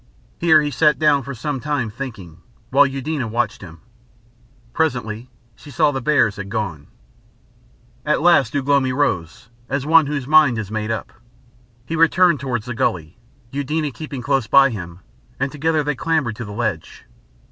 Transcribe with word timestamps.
Here 0.39 0.63
he 0.63 0.71
sat 0.71 0.97
down 0.97 1.21
for 1.21 1.35
some 1.35 1.59
time 1.59 1.91
thinking, 1.91 2.41
while 2.71 2.87
Eudena 2.87 3.27
watched 3.27 3.61
him. 3.61 3.81
Presently 4.73 5.29
she 5.55 5.69
saw 5.69 5.91
the 5.91 6.01
bears 6.01 6.37
had 6.37 6.49
gone. 6.49 6.87
At 8.03 8.19
last 8.23 8.55
Ugh 8.55 8.67
lomi 8.67 8.91
rose, 8.91 9.49
as 9.69 9.85
one 9.85 10.07
whose 10.07 10.25
mind 10.25 10.57
is 10.57 10.71
made 10.71 10.89
up. 10.89 11.13
He 11.85 11.95
returned 11.95 12.39
towards 12.39 12.65
the 12.65 12.73
gully, 12.73 13.19
Eudena 13.51 13.91
keeping 13.91 14.23
close 14.23 14.47
by 14.47 14.71
him, 14.71 15.01
and 15.39 15.51
together 15.51 15.83
they 15.83 15.93
clambered 15.93 16.35
to 16.37 16.45
the 16.45 16.51
ledge. 16.51 17.05